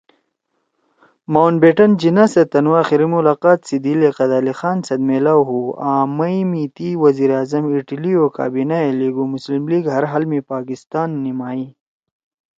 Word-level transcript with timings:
ماؤنٹ 1.33 1.55
بیٹن 1.63 1.89
جناح 2.01 2.27
سیت 2.33 2.47
تنُو 2.51 2.71
آخری 2.81 3.07
ملاقات 3.15 3.59
سی 3.67 3.77
دی 3.83 3.93
لیاقت 4.01 4.29
علی 4.39 4.53
خان 4.59 4.77
سیت 4.87 5.01
میِلاؤ 5.07 5.41
ہُو 5.47 5.59
آن 5.91 6.05
مئی 6.17 6.39
می 6.51 6.63
تی 6.75 6.89
وزیر 7.03 7.29
اعظم 7.37 7.63
ایٹلی 7.73 8.13
او 8.19 8.25
کابینہ 8.37 8.77
ئے 8.83 8.91
لیِگُو 8.99 9.23
”مسلم 9.33 9.63
لیگ 9.71 9.83
ہر 9.95 10.03
حال 10.11 10.23
می 10.31 10.39
پاکستان 10.53 11.09
نیِمائی 11.23 11.65